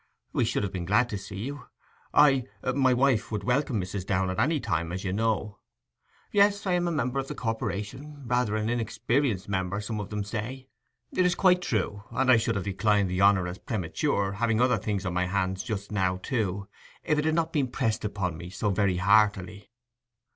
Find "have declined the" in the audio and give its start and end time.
12.55-13.21